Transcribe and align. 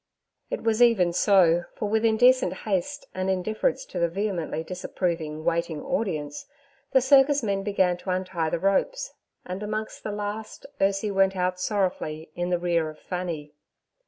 It 0.49 0.63
was 0.63 0.81
even 0.81 1.13
so, 1.13 1.65
for 1.75 1.87
with 1.87 2.03
indecent 2.03 2.53
haste 2.65 3.05
and 3.13 3.29
indifference 3.29 3.85
to 3.85 3.99
the 3.99 4.09
vehemently 4.09 4.63
disapproving, 4.63 5.45
waiting 5.45 5.83
audience, 5.83 6.47
the 6.91 7.01
circus 7.01 7.43
men 7.43 7.61
began 7.61 7.97
to 7.97 8.09
untie 8.09 8.49
the 8.49 8.57
ropes, 8.57 9.13
and 9.45 9.61
amongst 9.61 10.03
the 10.03 10.11
last 10.11 10.65
Ursie 10.79 11.11
went 11.13 11.35
out 11.35 11.59
sorrowfully 11.59 12.31
in 12.33 12.49
the 12.49 12.57
rear 12.57 12.89
of 12.89 12.97
Fanny. 12.97 13.53